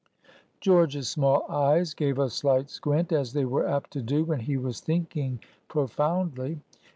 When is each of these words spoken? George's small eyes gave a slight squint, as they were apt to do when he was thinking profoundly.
George's 0.59 1.07
small 1.09 1.45
eyes 1.47 1.93
gave 1.93 2.17
a 2.17 2.27
slight 2.27 2.71
squint, 2.71 3.11
as 3.11 3.33
they 3.33 3.45
were 3.45 3.67
apt 3.69 3.91
to 3.91 4.01
do 4.01 4.23
when 4.25 4.39
he 4.39 4.57
was 4.57 4.79
thinking 4.79 5.39
profoundly. 5.67 6.59